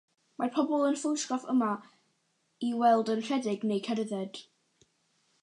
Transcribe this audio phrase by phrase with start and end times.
[0.43, 1.67] Mae'r bobl yn y ffotograff yma
[2.69, 4.43] i weld yn rhedeg neu'n cerdded.